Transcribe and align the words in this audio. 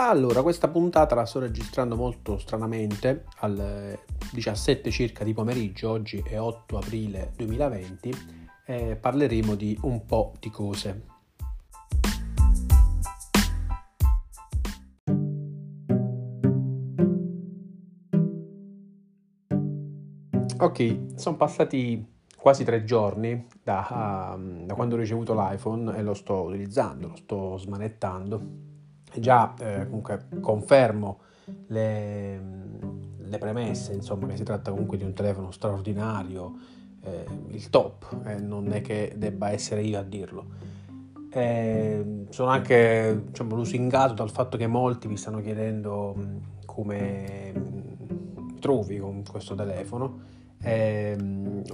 Allora, 0.00 0.42
questa 0.42 0.68
puntata 0.68 1.16
la 1.16 1.26
sto 1.26 1.40
registrando 1.40 1.96
molto 1.96 2.38
stranamente 2.38 3.24
alle 3.38 4.04
17 4.32 4.92
circa 4.92 5.24
di 5.24 5.34
pomeriggio, 5.34 5.90
oggi 5.90 6.22
è 6.24 6.38
8 6.38 6.78
aprile 6.78 7.32
2020 7.34 8.12
e 8.64 8.94
parleremo 8.94 9.56
di 9.56 9.76
un 9.82 10.04
po' 10.06 10.34
di 10.38 10.50
cose. 10.50 11.02
Ok, 20.58 20.98
sono 21.16 21.36
passati 21.36 22.06
quasi 22.36 22.62
tre 22.62 22.84
giorni 22.84 23.48
da, 23.64 24.36
uh, 24.36 24.64
da 24.64 24.74
quando 24.74 24.94
ho 24.94 24.98
ricevuto 24.98 25.34
l'iPhone 25.34 25.96
e 25.96 26.02
lo 26.02 26.14
sto 26.14 26.42
utilizzando, 26.42 27.08
lo 27.08 27.16
sto 27.16 27.58
smanettando 27.58 28.67
già 29.20 29.54
eh, 29.58 29.84
comunque 29.84 30.26
confermo 30.40 31.20
le, 31.68 32.40
le, 33.18 33.38
premesse, 33.38 33.92
insomma, 33.94 34.26
che 34.26 34.36
si 34.36 34.44
tratta 34.44 34.70
comunque 34.70 34.96
di 34.96 35.04
un 35.04 35.12
telefono 35.12 35.50
straordinario, 35.50 36.54
eh, 37.02 37.24
il 37.48 37.70
top, 37.70 38.20
eh, 38.24 38.38
non 38.38 38.72
è 38.72 38.80
che 38.80 39.14
debba 39.16 39.50
essere 39.50 39.82
io 39.82 39.98
a 39.98 40.02
dirlo. 40.02 40.46
Eh, 41.30 42.24
sono 42.30 42.50
anche 42.50 43.22
diciamo, 43.26 43.54
lusingato 43.54 44.14
dal 44.14 44.30
fatto 44.30 44.56
che 44.56 44.66
molti 44.66 45.08
mi 45.08 45.16
stanno 45.16 45.40
chiedendo 45.40 46.16
come 46.64 47.52
trovi 48.60 48.98
con 48.98 49.22
questo 49.28 49.54
telefono. 49.54 50.36
Eh, 50.60 51.16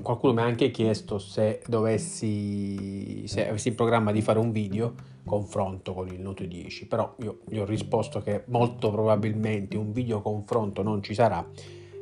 qualcuno 0.03 0.35
mi 0.35 0.41
ha 0.41 0.45
anche 0.45 0.71
chiesto 0.71 1.19
se 1.19 1.63
dovessi, 1.67 3.27
se 3.27 3.49
avessi 3.49 3.69
in 3.69 3.75
programma 3.75 4.13
di 4.13 4.21
fare 4.21 4.39
un 4.39 4.51
video 4.53 4.95
confronto 5.25 5.95
con 5.95 6.09
il 6.09 6.21
Note 6.21 6.47
10, 6.47 6.87
però 6.87 7.15
io 7.21 7.41
gli 7.47 7.59
ho 7.59 7.65
risposto 7.65 8.21
che 8.21 8.45
molto 8.47 8.91
probabilmente 8.91 9.77
un 9.77 9.93
video 9.93 10.21
confronto 10.21 10.83
non 10.83 11.03
ci 11.03 11.15
sarà 11.15 11.47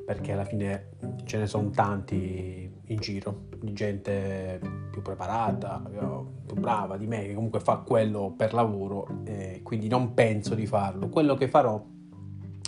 perché 0.04 0.32
alla 0.32 0.44
fine 0.44 0.90
ce 1.24 1.38
ne 1.38 1.46
sono 1.46 1.70
tanti 1.70 2.70
in 2.86 2.96
giro 2.98 3.44
di 3.58 3.72
gente 3.72 4.60
più 4.90 5.00
preparata, 5.00 5.82
più 6.44 6.54
brava 6.56 6.96
di 6.96 7.06
me 7.06 7.24
che 7.26 7.34
comunque 7.34 7.60
fa 7.60 7.76
quello 7.78 8.34
per 8.36 8.52
lavoro 8.52 9.06
e 9.24 9.60
quindi 9.62 9.88
non 9.88 10.12
penso 10.12 10.54
di 10.54 10.66
farlo. 10.66 11.08
Quello 11.08 11.34
che 11.34 11.48
farò 11.48 11.82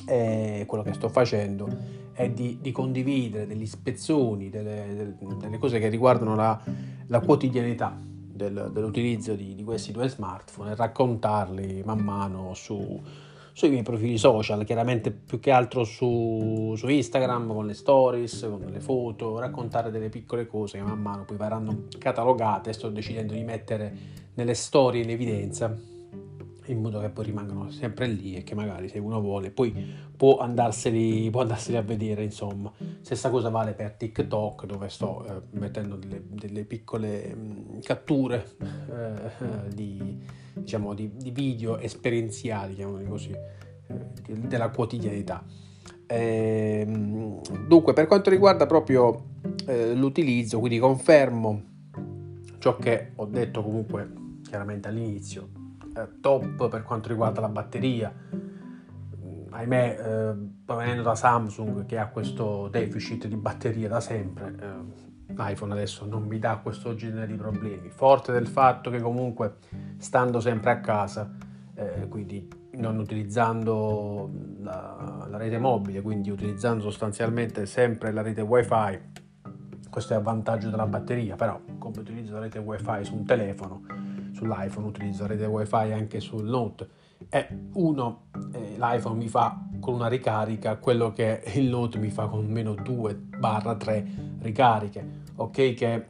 è 0.07 0.65
quello 0.67 0.85
che 0.85 0.95
sto 0.95 1.09
facendo 1.09 1.69
è 2.13 2.31
di, 2.31 2.59
di 2.61 2.71
condividere 2.71 3.47
delle 3.47 3.65
ispezioni, 3.65 4.49
delle, 4.49 5.17
delle, 5.41 5.59
cose 5.59 5.81
che 5.81 5.89
riguardano 5.89 6.37
la, 6.37 6.59
la 7.09 7.21
quotidianità 7.21 8.01
del, 8.35 8.71
dell'utilizzo 8.73 9.35
di, 9.35 9.55
di, 9.55 9.63
questi 9.65 9.93
due 9.93 10.09
smartphone 10.09 10.73
e 10.73 10.75
raccontarli 10.75 11.83
man 11.85 12.01
mano 12.01 12.53
su, 12.55 13.01
sui 13.53 13.71
miei 13.71 13.83
profili 13.83 14.19
social, 14.19 14.65
chiaramente 14.65 15.11
più 15.13 15.39
che 15.39 15.51
altro 15.51 15.85
su, 15.85 16.75
su, 16.77 16.89
Instagram 16.89 17.53
con 17.53 17.67
le 17.67 17.75
stories, 17.75 18.41
con 18.41 18.71
le 18.71 18.81
foto, 18.81 19.39
raccontare 19.39 19.91
delle 19.91 20.09
piccole 20.09 20.47
cose 20.47 20.79
che 20.79 20.85
man 20.85 21.01
mano 21.01 21.25
poi 21.25 21.37
verranno 21.37 21.85
catalogate. 21.99 22.73
Sto 22.73 22.89
decidendo 22.89 23.33
di 23.33 23.45
mettere 23.45 23.97
nelle 24.35 24.55
storie 24.55 25.03
in 25.03 25.11
evidenza 25.11 25.93
in 26.67 26.81
modo 26.81 27.01
che 27.01 27.11
poi 27.11 27.25
rimangano 27.27 27.71
sempre 27.71 28.07
lì 28.07 28.37
e 28.37 28.43
che 28.43 28.55
magari 28.55 28.89
se 28.89 28.99
uno 28.99 29.21
vuole 29.21 29.51
poi 29.51 29.75
può 30.17 30.39
andarseli, 30.39 31.29
può 31.31 31.43
andarseli 31.43 31.77
a 31.77 31.83
vedere 31.83 32.23
insomma. 32.23 32.73
Stessa 33.01 33.31
cosa 33.31 33.51
vale 33.51 33.75
per 33.75 33.93
TikTok 33.93 34.65
dove 34.67 34.89
sto 34.89 35.27
eh, 35.27 35.43
mettendo 35.59 35.97
delle, 35.97 36.23
delle 36.27 36.65
piccole 36.65 37.35
mh, 37.35 37.81
catture 37.83 38.57
eh, 38.61 39.69
di, 39.75 40.23
diciamo, 40.55 40.95
di, 40.95 41.11
di, 41.17 41.31
video 41.31 41.79
esperienziali 41.79 42.77
così 43.09 43.33
eh, 43.33 44.33
della 44.33 44.71
quotidianità. 44.71 45.45
Ehm, 46.07 47.41
dunque 47.67 47.93
per 47.93 48.07
quanto 48.07 48.31
riguarda 48.31 48.67
proprio 48.67 49.33
eh, 49.67 49.95
l'utilizzo 49.95 50.59
quindi 50.59 50.79
confermo 50.79 51.63
ciò 52.59 52.77
che 52.77 53.13
ho 53.17 53.25
detto 53.25 53.63
comunque 53.63 54.13
chiaramente 54.43 54.89
all'inizio 54.89 55.63
top 56.21 56.69
per 56.69 56.83
quanto 56.83 57.09
riguarda 57.09 57.41
la 57.41 57.49
batteria. 57.49 58.13
Mm, 58.35 59.47
ahimè, 59.51 59.99
eh, 59.99 60.35
provenendo 60.65 61.03
da 61.03 61.15
Samsung 61.15 61.87
che 61.87 61.99
ha 61.99 62.09
questo 62.09 62.69
deficit 62.69 63.27
di 63.27 63.37
batteria 63.37 63.89
da 63.89 64.01
sempre, 64.01 64.55
eh, 64.61 65.33
l'iPhone 65.35 65.73
adesso 65.73 66.07
non 66.07 66.25
mi 66.25 66.39
dà 66.39 66.59
questo 66.63 66.95
genere 66.95 67.27
di 67.27 67.35
problemi. 67.35 67.91
Forte 67.91 68.33
del 68.33 68.47
fatto 68.47 68.91
che 68.91 69.01
comunque 69.01 69.57
stando 69.99 70.41
sempre 70.41 70.71
a 70.71 70.81
casa, 70.81 71.31
eh, 71.75 72.07
quindi 72.09 72.49
non 72.73 72.99
utilizzando 72.99 74.31
la, 74.61 75.27
la, 75.29 75.37
rete 75.37 75.59
mobile, 75.59 76.03
quindi 76.03 76.31
utilizzando 76.31 76.83
sostanzialmente 76.83 77.67
sempre 77.67 78.13
la 78.13 78.23
rete 78.23 78.41
wifi, 78.41 79.01
questo 79.91 80.15
è 80.15 80.17
a 80.17 80.21
vantaggio 80.21 80.71
della 80.71 80.87
batteria, 80.87 81.37
però 81.37 81.61
come 81.79 81.99
utilizzo 81.99 82.33
la 82.33 82.41
rete 82.41 82.59
wifi 82.59 83.05
su 83.05 83.15
un 83.15 83.25
telefono, 83.25 83.83
sull'iPhone, 84.35 84.87
utilizzo 84.87 85.27
rete 85.27 85.47
wifi 85.47 85.93
anche 85.93 86.21
sul 86.21 86.45
Note. 86.45 86.89
E 87.29 87.47
uno, 87.75 88.27
eh, 88.53 88.75
l'iPhone 88.77 89.17
mi 89.17 89.29
fa 89.29 89.59
con 89.81 89.95
una 89.95 90.09
ricarica 90.09 90.77
quello 90.77 91.13
che 91.13 91.43
il 91.55 91.69
Note 91.69 91.99
mi 91.99 92.11
fa 92.11 92.27
con 92.27 92.47
meno 92.47 92.75
2-3 92.75 94.39
ricariche, 94.41 95.23
ok 95.37 95.75
che 95.75 96.07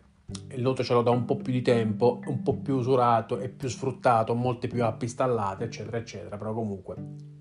il 0.53 0.63
Note 0.63 0.83
ce 0.83 0.95
l'ho 0.95 1.03
da 1.03 1.11
un 1.11 1.25
po' 1.25 1.37
più 1.37 1.53
di 1.53 1.63
tempo, 1.63 2.21
un 2.27 2.43
po' 2.43 2.55
più 2.55 2.77
usurato 2.77 3.39
e 3.39 3.49
più 3.49 3.69
sfruttato, 3.69 4.35
molte 4.35 4.69
più 4.69 4.83
app 4.83 5.03
installate, 5.03 5.65
eccetera, 5.65 5.99
eccetera, 5.99 6.37
però 6.37 6.55
comunque 6.55 6.97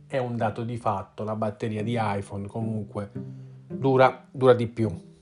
è 0.08 0.18
un 0.18 0.36
dato 0.36 0.64
di 0.64 0.78
fatto, 0.78 1.24
la 1.24 1.36
batteria 1.36 1.82
di 1.82 1.98
iPhone 1.98 2.46
comunque 2.48 3.10
dura, 3.68 4.28
dura 4.30 4.54
di 4.54 4.68
più. 4.68 5.13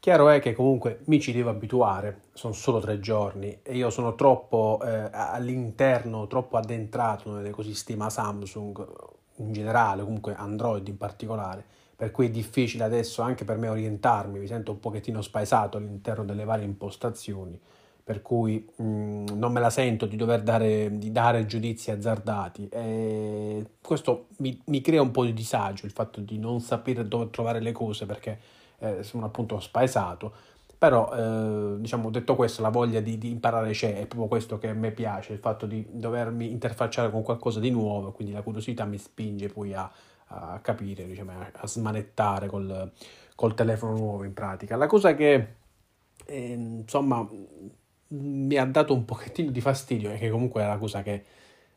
Chiaro 0.00 0.30
è 0.30 0.40
che 0.40 0.54
comunque 0.54 1.00
mi 1.04 1.20
ci 1.20 1.30
devo 1.30 1.50
abituare, 1.50 2.22
sono 2.32 2.54
solo 2.54 2.80
tre 2.80 3.00
giorni 3.00 3.58
e 3.62 3.76
io 3.76 3.90
sono 3.90 4.14
troppo 4.14 4.80
eh, 4.82 5.10
all'interno, 5.12 6.26
troppo 6.26 6.56
addentrato 6.56 7.30
nell'ecosistema 7.30 8.08
Samsung 8.08 8.82
in 9.36 9.52
generale, 9.52 10.02
comunque 10.02 10.34
Android 10.34 10.88
in 10.88 10.96
particolare, 10.96 11.62
per 11.94 12.12
cui 12.12 12.28
è 12.28 12.30
difficile 12.30 12.84
adesso 12.84 13.20
anche 13.20 13.44
per 13.44 13.58
me 13.58 13.68
orientarmi, 13.68 14.38
mi 14.38 14.46
sento 14.46 14.72
un 14.72 14.80
pochettino 14.80 15.20
spaesato 15.20 15.76
all'interno 15.76 16.24
delle 16.24 16.44
varie 16.44 16.64
impostazioni, 16.64 17.60
per 18.02 18.22
cui 18.22 18.66
mh, 18.76 18.82
mm, 18.82 19.24
non 19.34 19.52
me 19.52 19.60
la 19.60 19.68
sento 19.68 20.06
di 20.06 20.16
dover 20.16 20.40
dare, 20.40 20.96
di 20.96 21.12
dare 21.12 21.44
giudizi 21.44 21.90
azzardati. 21.90 22.70
E 22.70 23.66
questo 23.82 24.28
mi, 24.38 24.58
mi 24.64 24.80
crea 24.80 25.02
un 25.02 25.10
po' 25.10 25.26
di 25.26 25.34
disagio, 25.34 25.84
il 25.84 25.92
fatto 25.92 26.20
di 26.22 26.38
non 26.38 26.60
sapere 26.62 27.06
dove 27.06 27.28
trovare 27.28 27.60
le 27.60 27.72
cose 27.72 28.06
perché 28.06 28.38
eh, 28.80 29.02
sono 29.02 29.26
appunto 29.26 29.60
spaesato. 29.60 30.32
Però, 30.80 31.12
eh, 31.14 31.78
diciamo, 31.78 32.08
detto 32.10 32.34
questo, 32.34 32.62
la 32.62 32.70
voglia 32.70 33.00
di, 33.00 33.18
di, 33.18 33.30
imparare 33.30 33.72
c'è, 33.72 33.98
è 33.98 34.06
proprio 34.06 34.28
questo 34.28 34.58
che 34.58 34.68
a 34.70 34.72
me 34.72 34.90
piace, 34.92 35.34
il 35.34 35.38
fatto 35.38 35.66
di 35.66 35.86
dovermi 35.90 36.50
interfacciare 36.50 37.10
con 37.10 37.22
qualcosa 37.22 37.60
di 37.60 37.70
nuovo, 37.70 38.12
quindi 38.12 38.32
la 38.32 38.40
curiosità 38.40 38.86
mi 38.86 38.96
spinge 38.96 39.48
poi 39.48 39.74
a, 39.74 39.90
a 40.28 40.58
capire, 40.60 41.06
diciamo, 41.06 41.32
a 41.52 41.66
smanettare 41.66 42.46
col, 42.46 42.90
col, 43.34 43.54
telefono 43.54 43.94
nuovo 43.94 44.24
in 44.24 44.32
pratica. 44.32 44.76
La 44.76 44.86
cosa 44.86 45.14
che, 45.14 45.48
eh, 46.24 46.52
insomma, 46.52 47.28
mi 48.08 48.56
ha 48.56 48.64
dato 48.64 48.94
un 48.94 49.04
pochettino 49.04 49.50
di 49.50 49.60
fastidio, 49.60 50.10
e 50.10 50.16
che 50.16 50.30
comunque 50.30 50.62
è 50.62 50.66
la 50.66 50.78
cosa 50.78 51.02
che 51.02 51.24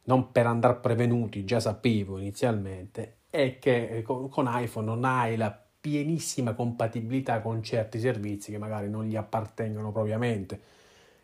non 0.04 0.32
per 0.32 0.46
andare 0.46 0.76
prevenuti 0.76 1.44
già 1.44 1.60
sapevo 1.60 2.18
inizialmente, 2.20 3.18
è 3.30 3.60
che 3.60 4.02
con, 4.06 4.30
con 4.30 4.48
iPhone 4.50 4.86
non 4.86 5.04
hai 5.04 5.36
la 5.36 5.63
pienissima 5.84 6.54
compatibilità 6.54 7.42
con 7.42 7.62
certi 7.62 8.00
servizi 8.00 8.52
che 8.52 8.58
magari 8.58 8.90
non 8.90 9.04
gli 9.04 9.18
appartengono 9.18 9.92
propriamente. 9.92 10.58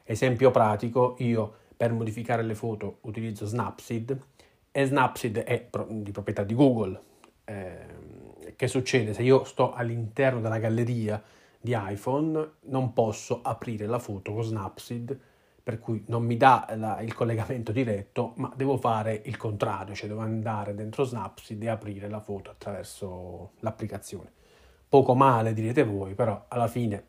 Esempio 0.03 0.51
pratico, 0.51 1.15
io 1.19 1.53
per 1.77 1.94
modificare 1.94 2.44
le 2.44 2.56
foto 2.56 2.97
utilizzo 3.03 3.45
Snapseed 3.45 4.21
e 4.69 4.85
Snapseed 4.85 5.38
è 5.38 5.69
di 5.88 6.11
proprietà 6.11 6.44
di 6.44 6.56
Google. 6.56 7.00
Eh, 7.45 8.53
che 8.57 8.67
succede? 8.67 9.13
Se 9.13 9.23
io 9.23 9.45
sto 9.45 9.71
all'interno 9.71 10.41
della 10.41 10.59
galleria 10.59 11.23
di 11.57 11.73
iPhone 11.73 12.56
non 12.63 12.91
posso 12.91 13.39
aprire 13.41 13.85
la 13.85 14.00
foto 14.00 14.33
con 14.33 14.44
Snapseed 14.44 15.19
per 15.63 15.79
cui 15.79 16.03
non 16.07 16.25
mi 16.25 16.35
dà 16.35 16.67
la, 16.75 17.00
il 17.00 17.13
collegamento 17.13 17.71
diretto, 17.71 18.33
ma 18.35 18.51
devo 18.57 18.75
fare 18.75 19.21
il 19.23 19.38
contrario, 19.38 19.95
cioè 19.95 20.09
devo 20.09 20.19
andare 20.19 20.75
dentro 20.75 21.06
Snapseed 21.06 21.63
e 21.63 21.69
aprire 21.69 22.09
la 22.09 22.19
foto 22.19 22.50
attraverso 22.50 23.51
l'applicazione 23.59 24.33
poco 24.89 25.13
male 25.13 25.53
direte 25.53 25.83
voi, 25.83 26.15
però 26.15 26.45
alla 26.47 26.68
fine 26.68 27.06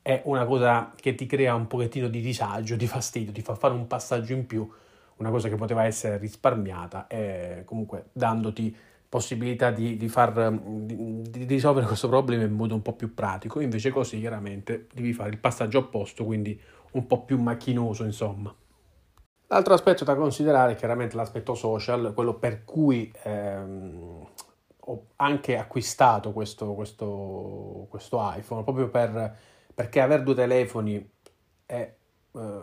è 0.00 0.22
una 0.26 0.44
cosa 0.44 0.92
che 0.94 1.14
ti 1.14 1.26
crea 1.26 1.54
un 1.54 1.66
pochettino 1.66 2.08
di 2.08 2.20
disagio, 2.20 2.76
di 2.76 2.86
fastidio, 2.86 3.32
ti 3.32 3.42
fa 3.42 3.54
fare 3.54 3.74
un 3.74 3.86
passaggio 3.86 4.32
in 4.32 4.46
più, 4.46 4.68
una 5.16 5.30
cosa 5.30 5.48
che 5.48 5.56
poteva 5.56 5.84
essere 5.84 6.16
risparmiata 6.18 7.06
e 7.08 7.62
comunque 7.64 8.06
dandoti 8.12 8.74
possibilità 9.08 9.70
di, 9.70 9.96
di, 9.96 10.08
far, 10.08 10.52
di, 10.52 11.22
di 11.22 11.44
risolvere 11.44 11.86
questo 11.86 12.08
problema 12.08 12.42
in 12.42 12.52
modo 12.52 12.74
un 12.74 12.82
po' 12.82 12.94
più 12.94 13.14
pratico, 13.14 13.60
invece 13.60 13.90
così 13.90 14.18
chiaramente 14.18 14.88
devi 14.92 15.12
fare 15.12 15.30
il 15.30 15.38
passaggio 15.38 15.78
opposto, 15.78 16.24
quindi 16.24 16.60
un 16.92 17.06
po' 17.06 17.24
più 17.24 17.40
macchinoso 17.40 18.04
insomma. 18.04 18.54
L'altro 19.46 19.74
aspetto 19.74 20.04
da 20.04 20.16
considerare 20.16 20.72
è 20.72 20.74
chiaramente 20.76 21.16
l'aspetto 21.16 21.54
social, 21.54 22.12
quello 22.14 22.34
per 22.34 22.64
cui 22.64 23.12
ehm, 23.22 24.26
ho 24.86 25.06
anche 25.16 25.56
acquistato 25.56 26.32
questo, 26.32 26.74
questo, 26.74 27.86
questo 27.88 28.32
iPhone, 28.36 28.62
proprio 28.62 28.88
per, 28.88 29.36
perché 29.74 30.00
avere 30.00 30.22
due 30.22 30.34
telefoni 30.34 31.10
è 31.66 31.94
eh, 32.32 32.62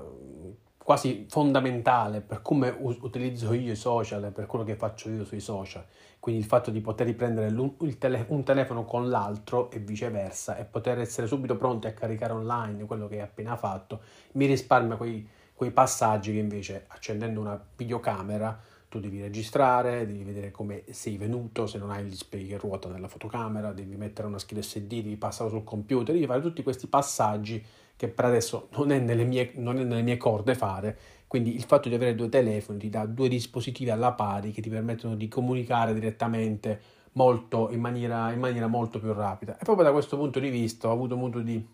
quasi 0.78 1.26
fondamentale 1.30 2.22
per 2.22 2.42
come 2.42 2.76
utilizzo 2.80 3.54
io 3.54 3.72
i 3.72 3.76
social 3.76 4.32
per 4.32 4.46
quello 4.46 4.66
che 4.66 4.76
faccio 4.76 5.10
io 5.10 5.24
sui 5.24 5.40
social. 5.40 5.86
Quindi 6.20 6.42
il 6.42 6.48
fatto 6.48 6.70
di 6.70 6.82
poter 6.82 7.08
riprendere 7.08 7.52
tele- 7.98 8.26
un 8.30 8.44
telefono 8.44 8.86
con 8.86 9.10
l'altro 9.10 9.72
e 9.72 9.80
viceversa 9.80 10.58
e 10.58 10.66
poter 10.66 11.00
essere 11.00 11.26
subito 11.26 11.56
pronti 11.56 11.88
a 11.88 11.94
caricare 11.94 12.34
online 12.34 12.86
quello 12.86 13.08
che 13.08 13.16
hai 13.16 13.22
appena 13.22 13.56
fatto 13.56 14.02
mi 14.34 14.46
risparmia 14.46 14.98
quei, 14.98 15.28
quei 15.56 15.72
passaggi 15.72 16.34
che 16.34 16.40
invece 16.40 16.86
accendendo 16.88 17.40
una 17.40 17.60
videocamera 17.76 18.60
tu 18.92 19.00
devi 19.00 19.22
registrare, 19.22 20.06
devi 20.06 20.26
vedere 20.26 20.52
come 20.52 20.84
sei 20.90 21.16
venuto, 21.16 21.66
se 21.66 21.78
non 21.78 21.92
hai 21.92 22.04
il 22.04 22.10
display 22.10 22.46
che 22.46 22.58
ruota 22.58 22.90
nella 22.90 23.08
fotocamera, 23.08 23.72
devi 23.72 23.96
mettere 23.96 24.28
una 24.28 24.38
scheda 24.38 24.62
SD, 24.62 24.96
devi 24.96 25.16
passarlo 25.16 25.50
sul 25.50 25.64
computer, 25.64 26.14
devi 26.14 26.26
fare 26.26 26.42
tutti 26.42 26.62
questi 26.62 26.88
passaggi 26.88 27.64
che 27.96 28.10
per 28.10 28.26
adesso 28.26 28.68
non 28.76 28.92
è 28.92 29.00
nelle 29.00 29.24
mie, 29.24 29.54
non 29.56 29.80
è 29.80 29.86
nelle 29.86 30.02
mie 30.02 30.18
corde 30.18 30.56
fare, 30.56 30.98
quindi 31.28 31.56
il 31.56 31.64
fatto 31.64 31.88
di 31.88 31.96
avere 31.96 32.16
due 32.16 32.28
telefoni 32.28 32.80
ti 32.80 32.90
dà 32.90 33.06
due 33.06 33.30
dispositivi 33.30 33.90
alla 33.90 34.12
pari 34.12 34.52
che 34.52 34.62
ti 34.62 34.70
permettono 34.70 35.16
di 35.16 35.30
comunicare 35.30 35.94
direttamente 35.94 36.82
molto, 37.14 37.70
in, 37.72 37.80
maniera, 37.80 38.34
in 38.34 38.40
maniera 38.40 38.68
molto 38.68 39.00
più 39.00 39.14
rapida. 39.14 39.58
E 39.58 39.64
proprio 39.64 39.86
da 39.86 39.94
questo 39.94 40.18
punto 40.18 40.42
di 40.42 40.50
vista 40.50 40.90
ho 40.90 40.92
avuto 40.92 41.16
modo 41.16 41.40
di, 41.40 41.66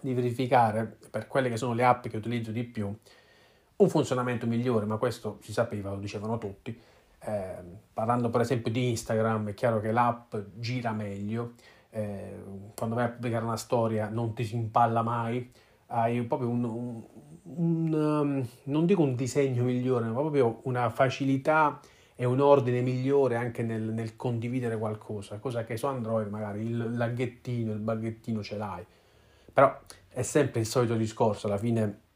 di 0.00 0.14
verificare 0.14 0.98
per 1.08 1.28
quelle 1.28 1.48
che 1.48 1.56
sono 1.56 1.74
le 1.74 1.84
app 1.84 2.08
che 2.08 2.16
utilizzo 2.16 2.50
di 2.50 2.64
più 2.64 2.92
un 3.80 3.88
funzionamento 3.88 4.46
migliore, 4.46 4.86
ma 4.86 4.96
questo 4.96 5.38
si 5.42 5.52
sapeva, 5.52 5.90
lo 5.90 5.98
dicevano 5.98 6.38
tutti. 6.38 6.78
Eh, 7.22 7.54
parlando 7.92 8.30
per 8.30 8.42
esempio 8.42 8.70
di 8.70 8.88
Instagram, 8.90 9.48
è 9.48 9.54
chiaro 9.54 9.80
che 9.80 9.92
l'app 9.92 10.34
gira 10.54 10.92
meglio, 10.92 11.52
eh, 11.90 12.42
quando 12.76 12.94
vai 12.94 13.06
a 13.06 13.08
pubblicare 13.08 13.44
una 13.44 13.56
storia 13.56 14.08
non 14.08 14.34
ti 14.34 14.44
si 14.44 14.54
impalla 14.54 15.02
mai, 15.02 15.50
hai 15.86 16.22
proprio 16.22 16.48
un, 16.48 16.64
un, 16.64 17.02
un 17.42 17.92
um, 17.92 18.48
non 18.64 18.86
dico 18.86 19.02
un 19.02 19.14
disegno 19.14 19.64
migliore, 19.64 20.06
ma 20.06 20.20
proprio 20.20 20.60
una 20.64 20.88
facilità 20.90 21.80
e 22.14 22.24
un 22.26 22.40
ordine 22.40 22.82
migliore 22.82 23.36
anche 23.36 23.62
nel, 23.62 23.82
nel 23.82 24.14
condividere 24.14 24.78
qualcosa, 24.78 25.38
cosa 25.38 25.64
che 25.64 25.76
su 25.76 25.86
Android 25.86 26.28
magari 26.28 26.60
il 26.60 26.96
laghettino, 26.96 27.72
il 27.72 27.78
baghettino 27.78 28.42
ce 28.42 28.56
l'hai, 28.56 28.84
però 29.52 29.74
è 30.08 30.22
sempre 30.22 30.60
il 30.60 30.66
solito 30.66 30.96
discorso, 30.96 31.46
alla 31.46 31.56
fine 31.56 32.08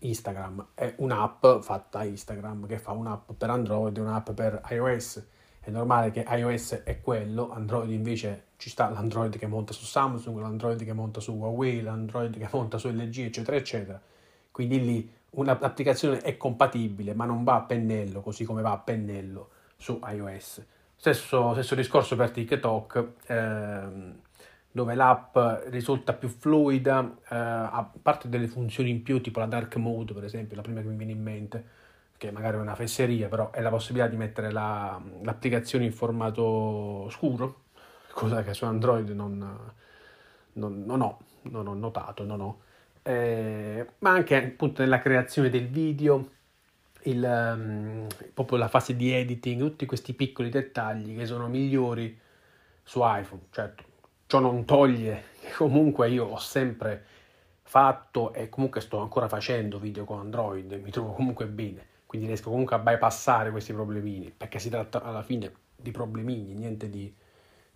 Instagram 0.00 0.68
è 0.74 0.94
un'app 0.98 1.46
fatta 1.60 2.04
Instagram 2.04 2.66
che 2.66 2.78
fa 2.78 2.92
un'app 2.92 3.32
per 3.36 3.50
Android 3.50 3.96
e 3.96 4.00
un'app 4.00 4.30
per 4.30 4.60
iOS. 4.70 5.26
È 5.60 5.70
normale 5.70 6.10
che 6.10 6.24
iOS 6.28 6.82
è 6.84 7.00
quello, 7.00 7.50
Android 7.50 7.90
invece 7.90 8.44
ci 8.56 8.70
sta 8.70 8.88
l'Android 8.90 9.36
che 9.36 9.46
monta 9.46 9.72
su 9.72 9.84
Samsung, 9.84 10.38
l'Android 10.38 10.82
che 10.84 10.92
monta 10.92 11.20
su 11.20 11.32
Huawei, 11.32 11.82
l'Android 11.82 12.36
che 12.38 12.48
monta 12.52 12.78
su 12.78 12.88
LG, 12.88 13.18
eccetera, 13.18 13.56
eccetera. 13.56 14.00
Quindi 14.50 14.84
lì 14.84 15.12
un'applicazione 15.30 16.20
è 16.20 16.36
compatibile, 16.36 17.14
ma 17.14 17.24
non 17.24 17.44
va 17.44 17.54
a 17.56 17.60
pennello, 17.62 18.20
così 18.20 18.44
come 18.44 18.62
va 18.62 18.72
a 18.72 18.78
pennello 18.78 19.50
su 19.76 20.00
iOS. 20.02 20.64
Stesso, 20.96 21.52
stesso 21.52 21.74
discorso 21.74 22.16
per 22.16 22.30
TikTok. 22.30 23.06
Ehm, 23.26 24.20
dove 24.72 24.94
l'app 24.94 25.36
risulta 25.68 26.12
più 26.12 26.28
fluida, 26.28 27.16
eh, 27.28 27.34
a 27.34 27.90
parte 28.00 28.28
delle 28.28 28.46
funzioni 28.46 28.90
in 28.90 29.02
più, 29.02 29.20
tipo 29.20 29.40
la 29.40 29.46
dark 29.46 29.76
mode, 29.76 30.12
per 30.12 30.24
esempio, 30.24 30.56
la 30.56 30.62
prima 30.62 30.80
che 30.80 30.86
mi 30.86 30.96
viene 30.96 31.12
in 31.12 31.22
mente, 31.22 31.64
che 32.16 32.30
magari 32.30 32.56
è 32.56 32.60
una 32.60 32.74
fesseria, 32.74 33.28
però 33.28 33.50
è 33.50 33.60
la 33.60 33.70
possibilità 33.70 34.08
di 34.08 34.16
mettere 34.16 34.52
la, 34.52 35.00
l'applicazione 35.22 35.84
in 35.84 35.92
formato 35.92 37.08
scuro, 37.10 37.62
cosa 38.12 38.42
che 38.44 38.54
su 38.54 38.64
Android 38.64 39.08
non, 39.10 39.38
non, 40.52 40.84
non 40.84 41.00
ho, 41.00 41.18
non 41.42 41.66
ho 41.66 41.74
notato, 41.74 42.24
non 42.24 42.40
ho. 42.40 42.60
Eh, 43.02 43.86
ma 43.98 44.10
anche 44.10 44.36
appunto 44.36 44.82
nella 44.82 45.00
creazione 45.00 45.50
del 45.50 45.68
video, 45.68 46.30
il, 47.04 47.24
um, 47.24 48.06
proprio 48.34 48.58
la 48.58 48.68
fase 48.68 48.94
di 48.94 49.10
editing, 49.10 49.60
tutti 49.60 49.86
questi 49.86 50.12
piccoli 50.12 50.50
dettagli 50.50 51.16
che 51.16 51.26
sono 51.26 51.48
migliori 51.48 52.16
su 52.82 53.00
iPhone, 53.02 53.42
certo 53.50 53.89
Ciò 54.30 54.38
non 54.38 54.64
toglie 54.64 55.24
che 55.40 55.50
comunque 55.50 56.08
io 56.08 56.24
ho 56.24 56.38
sempre 56.38 57.04
fatto 57.62 58.32
e 58.32 58.48
comunque 58.48 58.80
sto 58.80 59.00
ancora 59.00 59.26
facendo 59.26 59.80
video 59.80 60.04
con 60.04 60.20
Android, 60.20 60.72
mi 60.74 60.92
trovo 60.92 61.10
comunque 61.10 61.48
bene, 61.48 61.84
quindi 62.06 62.28
riesco 62.28 62.48
comunque 62.48 62.76
a 62.76 62.78
bypassare 62.78 63.50
questi 63.50 63.72
problemini, 63.72 64.30
perché 64.30 64.60
si 64.60 64.70
tratta 64.70 65.02
alla 65.02 65.24
fine 65.24 65.52
di 65.74 65.90
problemini, 65.90 66.54
niente 66.54 66.88
di, 66.88 67.12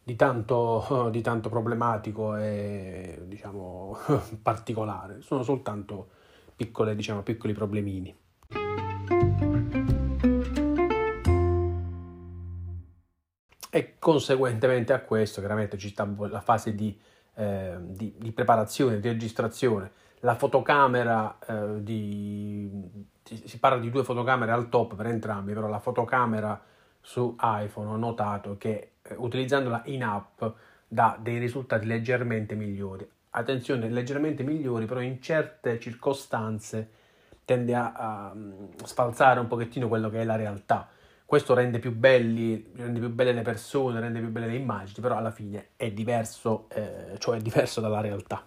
di, 0.01 0.15
tanto, 0.15 1.09
di 1.11 1.23
tanto 1.23 1.49
problematico 1.49 2.37
e 2.37 3.19
diciamo 3.25 3.99
particolare, 4.41 5.23
sono 5.23 5.43
soltanto 5.43 6.09
piccole, 6.55 6.95
diciamo, 6.95 7.23
piccoli 7.23 7.53
problemini. 7.53 8.17
E 13.75 13.97
conseguentemente 13.99 14.93
a 14.93 15.01
questo 15.01 15.41
chiaramente 15.41 15.77
ci 15.77 15.89
sta 15.89 16.09
la 16.29 16.41
fase 16.41 16.77
di, 16.77 16.97
eh, 17.35 17.75
di, 17.81 18.15
di 18.17 18.31
preparazione, 18.31 19.01
di 19.01 19.09
registrazione, 19.09 19.91
la 20.21 20.37
fotocamera, 20.37 21.39
eh, 21.45 21.83
di, 21.83 22.71
si 23.25 23.59
parla 23.59 23.81
di 23.81 23.91
due 23.91 24.05
fotocamere 24.05 24.53
al 24.53 24.69
top 24.69 24.95
per 24.95 25.07
entrambi, 25.07 25.55
però 25.55 25.67
la 25.67 25.81
fotocamera 25.81 26.63
su 27.01 27.35
iPhone 27.41 27.89
ho 27.89 27.97
notato 27.97 28.57
che 28.59 28.93
eh, 29.03 29.15
utilizzandola 29.17 29.83
in 29.87 30.05
app 30.05 30.45
dà 30.87 31.19
dei 31.21 31.39
risultati 31.39 31.85
leggermente 31.85 32.55
migliori. 32.55 33.05
Attenzione, 33.31 33.91
leggermente 33.91 34.45
migliori, 34.45 34.87
però 34.87 35.01
in 35.01 35.21
certe 35.21 35.81
circostanze 35.81 36.91
tende 37.45 37.75
a, 37.75 37.93
a 37.93 38.37
sfalsare 38.85 39.41
un 39.41 39.49
pochettino 39.49 39.89
quello 39.89 40.11
che 40.11 40.21
è 40.21 40.25
la 40.25 40.37
realtà 40.37 40.91
questo 41.25 41.55
rende 41.55 41.79
più 41.79 41.95
belli, 41.95 42.73
rende 42.77 43.01
più 43.01 43.11
belle 43.11 43.33
le 43.33 43.43
persone, 43.43 44.01
rende 44.01 44.21
più 44.21 44.29
belle 44.31 44.47
le 44.47 44.57
immagini, 44.57 45.01
però 45.01 45.17
alla 45.17 45.31
fine 45.31 45.71
è 45.77 45.91
diverso, 45.91 46.69
eh, 46.71 47.17
cioè 47.19 47.39
è 47.39 47.41
diverso 47.41 47.81
dalla 47.81 48.01
realtà. 48.01 48.47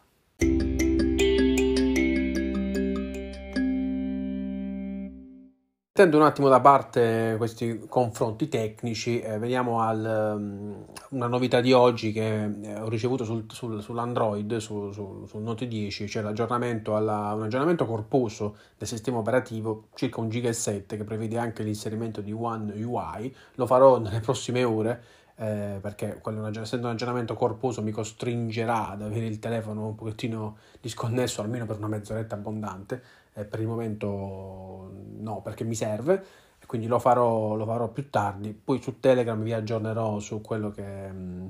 Mettendo 5.97 6.17
un 6.19 6.29
attimo 6.29 6.47
da 6.47 6.59
parte 6.59 7.33
questi 7.37 7.85
confronti 7.89 8.47
tecnici, 8.47 9.19
eh, 9.19 9.39
veniamo 9.39 9.81
a 9.81 9.93
um, 9.93 10.85
una 11.09 11.25
novità 11.25 11.59
di 11.59 11.73
oggi 11.73 12.11
che 12.11 12.43
eh, 12.43 12.79
ho 12.79 12.87
ricevuto 12.87 13.23
sul, 13.23 13.45
sul, 13.51 13.81
sull'Android, 13.81 14.57
su, 14.57 14.91
su, 14.91 15.25
sul 15.25 15.41
Note 15.41 15.67
10, 15.67 16.07
cioè 16.07 16.21
l'aggiornamento 16.21 16.95
alla, 16.95 17.33
un 17.33 17.41
aggiornamento 17.41 17.87
corposo 17.87 18.57
del 18.77 18.87
sistema 18.87 19.17
operativo, 19.17 19.87
circa 19.95 20.21
un 20.21 20.29
giga 20.29 20.49
e 20.49 20.53
7, 20.53 20.97
che 20.97 21.03
prevede 21.03 21.39
anche 21.39 21.63
l'inserimento 21.63 22.21
di 22.21 22.31
One 22.31 22.79
UI. 22.79 23.35
Lo 23.55 23.65
farò 23.65 23.97
nelle 23.97 24.19
prossime 24.19 24.63
ore 24.63 25.01
eh, 25.39 25.79
perché 25.81 26.21
essendo 26.59 26.87
un 26.87 26.93
aggiornamento 26.93 27.35
corposo 27.35 27.81
mi 27.81 27.91
costringerà 27.91 28.89
ad 28.89 29.03
avere 29.03 29.25
il 29.25 29.37
telefono 29.39 29.87
un 29.87 29.95
pochettino 29.95 30.57
disconnesso 30.81 31.41
almeno 31.41 31.65
per 31.65 31.77
una 31.77 31.87
mezz'oretta 31.87 32.35
abbondante 32.35 33.01
eh, 33.37 33.45
per 33.45 33.59
il 33.59 33.67
momento 33.67 34.91
no, 35.19 35.41
perché 35.41 35.63
mi 35.63 35.75
serve, 35.75 36.23
quindi 36.65 36.87
lo 36.87 36.99
farò, 36.99 37.55
lo 37.55 37.65
farò 37.65 37.87
più 37.89 38.09
tardi. 38.09 38.51
Poi 38.51 38.81
su 38.81 38.99
Telegram 38.99 39.41
vi 39.41 39.53
aggiornerò 39.53 40.19
su 40.19 40.41
quello 40.41 40.71
che 40.71 41.11
mm, 41.11 41.47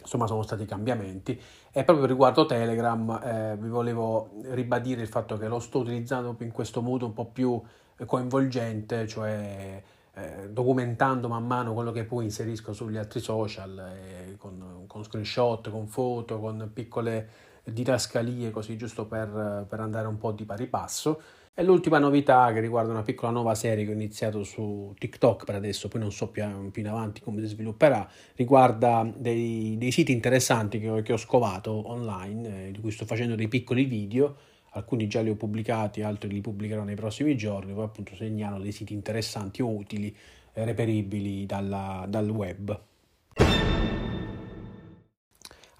insomma 0.00 0.26
sono 0.26 0.42
stati 0.42 0.64
i 0.64 0.66
cambiamenti. 0.66 1.40
E 1.70 1.84
proprio 1.84 2.06
riguardo 2.06 2.44
Telegram 2.44 3.20
eh, 3.22 3.56
vi 3.58 3.68
volevo 3.68 4.30
ribadire 4.50 5.00
il 5.00 5.08
fatto 5.08 5.36
che 5.38 5.46
lo 5.46 5.60
sto 5.60 5.78
utilizzando 5.78 6.36
in 6.40 6.50
questo 6.50 6.82
modo 6.82 7.06
un 7.06 7.12
po' 7.12 7.26
più 7.26 7.60
coinvolgente, 8.04 9.06
cioè 9.06 9.82
eh, 10.14 10.50
documentando 10.50 11.28
man 11.28 11.46
mano 11.46 11.72
quello 11.72 11.92
che 11.92 12.04
poi 12.04 12.24
inserisco 12.24 12.72
sugli 12.72 12.96
altri 12.96 13.20
social, 13.20 13.78
eh, 13.78 14.36
con, 14.36 14.84
con 14.86 15.04
screenshot, 15.04 15.70
con 15.70 15.86
foto, 15.86 16.40
con 16.40 16.70
piccole 16.74 17.50
didascalie 17.64 18.50
così 18.50 18.76
giusto 18.76 19.06
per, 19.06 19.66
per 19.68 19.80
andare 19.80 20.06
un 20.06 20.18
po' 20.18 20.32
di 20.32 20.44
pari 20.44 20.66
passo. 20.66 21.20
E 21.54 21.62
l'ultima 21.62 21.98
novità 21.98 22.50
che 22.50 22.60
riguarda 22.60 22.92
una 22.92 23.02
piccola 23.02 23.30
nuova 23.30 23.54
serie 23.54 23.84
che 23.84 23.90
ho 23.90 23.94
iniziato 23.94 24.42
su 24.42 24.94
TikTok 24.98 25.44
per 25.44 25.54
adesso, 25.54 25.88
poi 25.88 26.00
non 26.00 26.10
so 26.10 26.30
più, 26.30 26.42
in 26.74 26.88
avanti 26.88 27.20
come 27.20 27.42
si 27.42 27.48
svilupperà, 27.48 28.08
riguarda 28.36 29.06
dei, 29.14 29.76
dei 29.76 29.90
siti 29.90 30.12
interessanti 30.12 30.80
che 30.80 30.88
ho, 30.88 31.02
che 31.02 31.12
ho 31.12 31.18
scovato 31.18 31.90
online, 31.90 32.68
eh, 32.68 32.70
di 32.70 32.80
cui 32.80 32.90
sto 32.90 33.04
facendo 33.04 33.34
dei 33.34 33.48
piccoli 33.48 33.84
video, 33.84 34.34
alcuni 34.70 35.06
già 35.08 35.20
li 35.20 35.28
ho 35.28 35.34
pubblicati, 35.34 36.00
altri 36.00 36.30
li 36.30 36.40
pubblicherò 36.40 36.84
nei 36.84 36.94
prossimi 36.94 37.36
giorni, 37.36 37.74
poi 37.74 37.84
appunto 37.84 38.14
segnalo 38.16 38.58
dei 38.58 38.72
siti 38.72 38.94
interessanti 38.94 39.60
o 39.60 39.68
utili, 39.68 40.16
eh, 40.54 40.64
reperibili 40.64 41.44
dalla, 41.44 42.06
dal 42.08 42.30
web. 42.30 42.80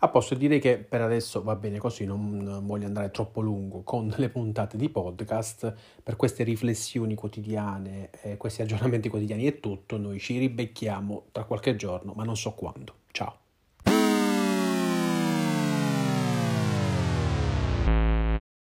A 0.04 0.08
posto 0.08 0.34
direi 0.34 0.58
che 0.58 0.78
per 0.78 1.00
adesso 1.00 1.44
va 1.44 1.54
bene 1.54 1.78
così, 1.78 2.04
non 2.04 2.62
voglio 2.64 2.86
andare 2.86 3.12
troppo 3.12 3.40
lungo 3.40 3.82
con 3.82 4.12
le 4.16 4.28
puntate 4.30 4.76
di 4.76 4.88
podcast. 4.88 5.72
Per 6.02 6.16
queste 6.16 6.42
riflessioni 6.42 7.14
quotidiane, 7.14 8.10
eh, 8.22 8.36
questi 8.36 8.62
aggiornamenti 8.62 9.08
quotidiani 9.08 9.44
è 9.44 9.60
tutto. 9.60 9.98
Noi 9.98 10.18
ci 10.18 10.38
ribecchiamo 10.38 11.26
tra 11.30 11.44
qualche 11.44 11.76
giorno, 11.76 12.14
ma 12.16 12.24
non 12.24 12.36
so 12.36 12.50
quando. 12.50 12.94